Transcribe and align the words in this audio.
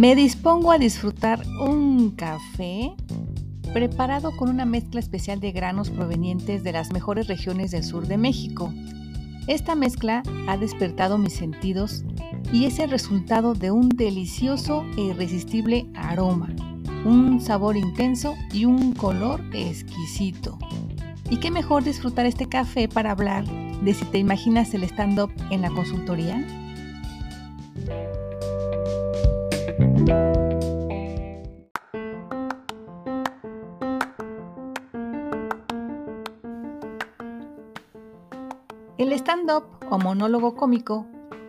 Me 0.00 0.14
dispongo 0.14 0.72
a 0.72 0.78
disfrutar 0.78 1.42
un 1.60 2.12
café 2.12 2.94
preparado 3.74 4.34
con 4.34 4.48
una 4.48 4.64
mezcla 4.64 4.98
especial 4.98 5.40
de 5.40 5.52
granos 5.52 5.90
provenientes 5.90 6.64
de 6.64 6.72
las 6.72 6.90
mejores 6.90 7.26
regiones 7.26 7.70
del 7.70 7.84
sur 7.84 8.06
de 8.06 8.16
México. 8.16 8.72
Esta 9.46 9.74
mezcla 9.74 10.22
ha 10.48 10.56
despertado 10.56 11.18
mis 11.18 11.34
sentidos 11.34 12.02
y 12.50 12.64
es 12.64 12.78
el 12.78 12.88
resultado 12.88 13.52
de 13.52 13.72
un 13.72 13.90
delicioso 13.90 14.86
e 14.96 15.02
irresistible 15.02 15.86
aroma, 15.94 16.48
un 17.04 17.38
sabor 17.38 17.76
intenso 17.76 18.36
y 18.54 18.64
un 18.64 18.94
color 18.94 19.44
exquisito. 19.52 20.56
¿Y 21.28 21.36
qué 21.40 21.50
mejor 21.50 21.84
disfrutar 21.84 22.24
este 22.24 22.48
café 22.48 22.88
para 22.88 23.10
hablar 23.10 23.44
de 23.82 23.92
si 23.92 24.06
te 24.06 24.16
imaginas 24.16 24.72
el 24.72 24.84
stand-up 24.84 25.30
en 25.50 25.60
la 25.60 25.68
consultoría? 25.68 26.42
El 30.00 30.06
stand-up 39.12 39.64
o 39.90 39.98
monólogo 39.98 40.56
cómico 40.56 41.06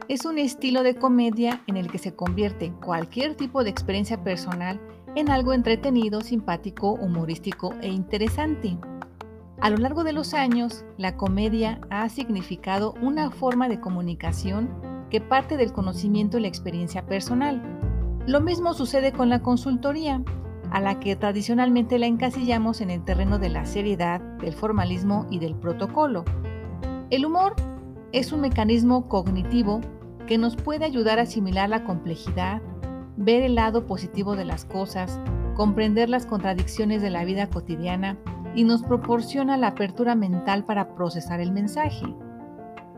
es 0.10 0.26
un 0.26 0.38
estilo 0.38 0.84
de 0.84 0.96
comedia 0.96 1.62
en 1.68 1.78
el 1.78 1.90
que 1.90 1.98
se 1.98 2.14
convierte 2.14 2.74
cualquier 2.84 3.36
tipo 3.36 3.64
de 3.64 3.70
experiencia 3.70 4.22
personal 4.22 4.82
en 5.16 5.30
algo 5.30 5.54
entretenido, 5.54 6.20
simpático, 6.20 6.92
humorístico 6.92 7.74
e 7.82 7.88
interesante. 7.88 8.78
A 9.62 9.70
lo 9.70 9.78
largo 9.78 10.04
de 10.04 10.12
los 10.12 10.34
años, 10.34 10.84
la 10.98 11.16
comedia 11.16 11.80
ha 11.90 12.10
significado 12.10 12.96
una 13.02 13.32
forma 13.32 13.70
de 13.70 13.80
comunicación 13.80 14.70
que 15.10 15.22
parte 15.22 15.56
del 15.56 15.72
conocimiento 15.72 16.38
y 16.38 16.42
la 16.42 16.48
experiencia 16.48 17.06
personal 17.06 17.81
lo 18.28 18.40
mismo 18.42 18.74
sucede 18.74 19.12
con 19.12 19.30
la 19.30 19.42
consultoría, 19.42 20.24
a 20.72 20.80
la 20.80 21.00
que 21.00 21.16
tradicionalmente 21.16 22.00
la 22.00 22.06
encasillamos 22.06 22.80
en 22.82 22.92
el 22.92 23.04
terreno 23.04 23.40
de 23.40 23.50
la 23.50 23.66
seriedad, 23.66 24.22
del 24.40 24.54
formalismo 24.54 25.28
y 25.30 25.40
del 25.40 25.56
protocolo. 25.56 26.24
El 27.10 27.26
humor 27.26 27.56
es 28.12 28.32
un 28.32 28.42
mecanismo 28.42 29.10
cognitivo 29.10 29.82
que 30.28 30.38
nos 30.38 30.56
puede 30.56 30.86
ayudar 30.86 31.20
a 31.20 31.24
asimilar 31.24 31.70
la 31.70 31.84
complejidad, 31.84 32.62
ver 33.18 33.44
el 33.44 33.56
lado 33.56 33.86
positivo 33.86 34.36
de 34.36 34.46
las 34.46 34.66
cosas, 34.66 35.20
comprender 35.56 36.08
las 36.08 36.26
contradicciones 36.26 37.02
de 37.02 37.10
la 37.10 37.26
vida 37.26 37.50
cotidiana 37.50 38.18
y 38.56 38.64
nos 38.64 38.84
proporciona 38.84 39.58
la 39.58 39.68
apertura 39.68 40.16
mental 40.16 40.64
para 40.64 40.96
procesar 40.96 41.42
el 41.42 41.52
mensaje. 41.52 42.06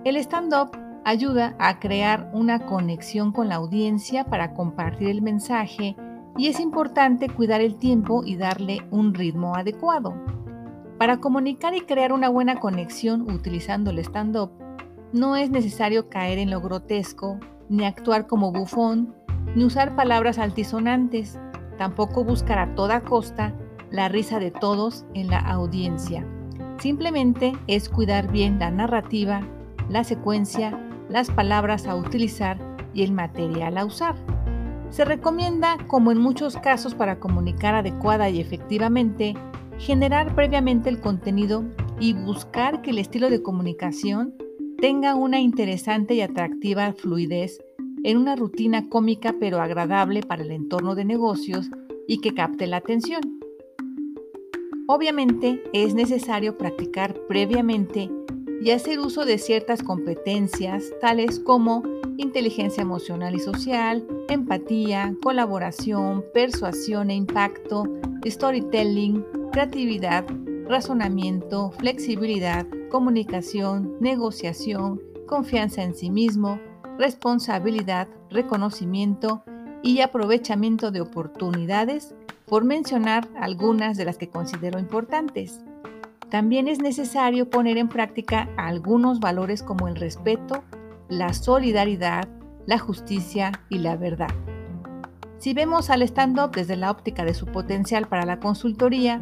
El 0.04 0.18
stand-up 0.18 0.83
ayuda 1.06 1.56
a 1.60 1.80
crear 1.80 2.30
una 2.34 2.66
conexión 2.66 3.32
con 3.32 3.50
la 3.50 3.56
audiencia 3.56 4.26
para 4.26 4.54
compartir 4.54 5.10
el 5.10 5.22
mensaje 5.22 5.96
y 6.38 6.48
es 6.48 6.60
importante 6.60 7.30
cuidar 7.30 7.62
el 7.62 7.76
tiempo 7.76 8.24
y 8.26 8.36
darle 8.36 8.86
un 8.92 9.14
ritmo 9.14 9.56
adecuado. 9.56 10.14
Para 10.98 11.18
comunicar 11.18 11.76
y 11.76 11.82
crear 11.82 12.14
una 12.14 12.30
buena 12.30 12.60
conexión 12.60 13.30
utilizando 13.30 13.92
el 13.92 14.00
stand-up, 14.00 14.52
no 15.12 15.36
es 15.36 15.50
necesario 15.50 16.10
caer 16.10 16.40
en 16.40 16.50
lo 16.50 16.62
grotesco, 16.62 17.40
ni 17.70 17.86
actuar 17.86 18.26
como 18.28 18.52
bufón, 18.52 19.14
ni 19.56 19.64
usar 19.64 19.96
palabras 19.96 20.40
altisonantes, 20.40 21.40
tampoco 21.78 22.24
buscar 22.24 22.60
a 22.60 22.76
toda 22.76 23.02
costa 23.02 23.54
la 23.92 24.10
risa 24.10 24.40
de 24.40 24.50
todos 24.50 25.06
en 25.14 25.28
la 25.28 25.40
audiencia. 25.40 26.26
Simplemente 26.80 27.54
es 27.68 27.90
cuidar 27.90 28.32
bien 28.32 28.58
la 28.58 28.72
narrativa, 28.72 29.42
la 29.90 30.04
secuencia 30.04 30.83
las 31.10 31.30
palabras 31.30 31.88
a 31.88 31.96
utilizar 31.96 32.58
y 32.94 33.04
el 33.04 33.12
material 33.12 33.78
a 33.78 33.86
usar. 33.86 34.16
Se 34.90 35.06
recomienda, 35.06 35.78
como 35.88 36.12
en 36.12 36.20
muchos 36.20 36.58
casos 36.58 36.94
para 36.94 37.20
comunicar 37.20 37.76
adecuada 37.76 38.30
y 38.30 38.40
efectivamente, 38.40 39.36
generar 39.80 40.36
previamente 40.36 40.90
el 40.90 41.00
contenido 41.00 41.64
y 42.00 42.14
buscar 42.14 42.82
que 42.82 42.92
el 42.92 43.00
estilo 43.00 43.30
de 43.30 43.42
comunicación 43.42 44.36
tenga 44.78 45.16
una 45.16 45.40
interesante 45.40 46.14
y 46.14 46.22
atractiva 46.22 46.94
fluidez 46.94 47.60
en 48.04 48.18
una 48.18 48.36
rutina 48.36 48.90
cómica 48.90 49.34
pero 49.40 49.62
agradable 49.62 50.22
para 50.22 50.44
el 50.44 50.52
entorno 50.52 50.94
de 50.94 51.06
negocios 51.06 51.70
y 52.08 52.20
que 52.20 52.34
capte 52.34 52.68
la 52.68 52.78
atención. 52.78 53.22
Obviamente 54.88 55.64
es 55.72 55.96
necesario 55.96 56.58
practicar 56.58 57.16
previamente 57.28 58.12
y 58.64 58.72
hacer 58.72 59.02
uso 59.02 59.26
de 59.26 59.38
ciertas 59.38 59.84
competencias 59.84 60.86
tales 61.02 61.40
como 61.40 61.84
inteligencia 62.18 62.82
emocional 62.82 63.36
y 63.36 63.40
social, 63.40 64.08
empatía, 64.30 65.14
colaboración, 65.22 66.24
persuasión 66.34 67.10
e 67.10 67.16
impacto, 67.16 67.84
storytelling, 68.26 69.26
creatividad, 69.52 70.26
razonamiento, 70.66 71.72
flexibilidad, 71.72 72.66
comunicación, 72.90 73.98
negociación, 74.00 75.02
confianza 75.28 75.84
en 75.84 75.94
sí 75.94 76.10
mismo, 76.10 76.58
responsabilidad, 76.98 78.08
reconocimiento 78.30 79.44
y 79.82 80.00
aprovechamiento 80.00 80.90
de 80.92 81.02
oportunidades, 81.02 82.16
por 82.46 82.64
mencionar 82.64 83.28
algunas 83.36 83.98
de 83.98 84.06
las 84.06 84.18
que 84.18 84.30
considero 84.30 84.80
importantes. 84.80 85.62
También 86.34 86.68
es 86.68 86.82
necesario 86.82 87.48
poner 87.48 87.78
en 87.78 87.90
práctica 87.90 88.50
algunos 88.58 89.20
valores 89.20 89.62
como 89.62 89.88
el 89.88 89.96
respeto, 89.96 90.64
la 91.08 91.32
solidaridad, 91.32 92.28
la 92.66 92.80
justicia 92.80 93.52
y 93.70 93.78
la 93.78 93.98
verdad. 93.98 94.32
Si 95.38 95.54
vemos 95.54 95.92
al 95.92 96.02
stand-up 96.02 96.50
desde 96.50 96.76
la 96.76 96.90
óptica 96.90 97.24
de 97.24 97.36
su 97.36 97.46
potencial 97.46 98.08
para 98.08 98.26
la 98.26 98.40
consultoría, 98.40 99.22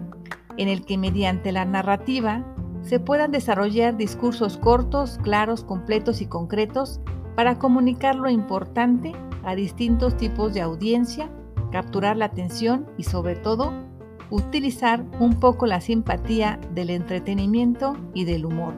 en 0.56 0.70
el 0.70 0.86
que 0.86 0.98
mediante 0.98 1.52
la 1.52 1.66
narrativa 1.66 2.46
se 2.82 3.02
puedan 3.02 3.32
desarrollar 3.32 3.98
discursos 3.98 4.58
cortos, 4.58 5.20
claros, 5.22 5.66
completos 5.66 6.22
y 6.22 6.28
concretos 6.28 7.02
para 7.36 7.60
comunicar 7.60 8.16
lo 8.16 8.30
importante 8.30 9.12
a 9.44 9.54
distintos 9.56 10.16
tipos 10.16 10.54
de 10.54 10.62
audiencia, 10.62 11.30
capturar 11.74 12.16
la 12.16 12.28
atención 12.28 12.88
y 12.98 13.04
sobre 13.04 13.36
todo 13.36 13.91
utilizar 14.32 15.06
un 15.20 15.40
poco 15.40 15.68
la 15.68 15.82
simpatía 15.82 16.60
del 16.74 16.90
entretenimiento 16.90 17.98
y 18.14 18.26
del 18.26 18.46
humor, 18.46 18.74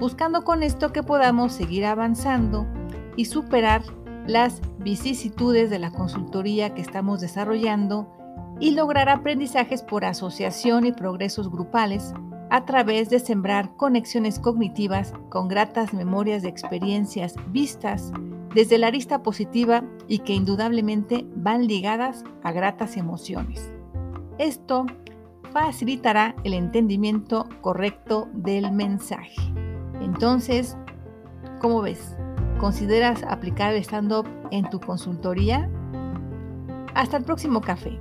buscando 0.00 0.44
con 0.44 0.62
esto 0.62 0.92
que 0.92 1.02
podamos 1.02 1.52
seguir 1.52 1.84
avanzando 1.84 2.66
y 3.16 3.26
superar 3.26 3.82
las 4.26 4.62
vicisitudes 4.78 5.68
de 5.68 5.78
la 5.78 5.90
consultoría 5.90 6.74
que 6.74 6.80
estamos 6.80 7.20
desarrollando 7.20 8.08
y 8.60 8.70
lograr 8.70 9.08
aprendizajes 9.08 9.82
por 9.82 10.04
asociación 10.04 10.86
y 10.86 10.92
progresos 10.92 11.50
grupales 11.50 12.14
a 12.50 12.64
través 12.64 13.10
de 13.10 13.18
sembrar 13.18 13.76
conexiones 13.76 14.38
cognitivas 14.38 15.12
con 15.30 15.48
gratas 15.48 15.92
memorias 15.92 16.42
de 16.42 16.48
experiencias 16.48 17.34
vistas 17.48 18.12
desde 18.54 18.78
la 18.78 18.88
arista 18.88 19.22
positiva 19.22 19.82
y 20.06 20.18
que 20.20 20.34
indudablemente 20.34 21.26
van 21.34 21.66
ligadas 21.66 22.24
a 22.42 22.52
gratas 22.52 22.96
emociones. 22.96 23.72
Esto 24.38 24.86
facilitará 25.52 26.34
el 26.44 26.54
entendimiento 26.54 27.48
correcto 27.60 28.28
del 28.32 28.72
mensaje. 28.72 29.36
Entonces, 30.00 30.76
¿cómo 31.60 31.82
ves? 31.82 32.16
¿Consideras 32.58 33.22
aplicar 33.24 33.74
el 33.74 33.82
stand-up 33.82 34.26
en 34.50 34.68
tu 34.70 34.80
consultoría? 34.80 35.70
Hasta 36.94 37.16
el 37.16 37.24
próximo 37.24 37.60
café. 37.60 37.98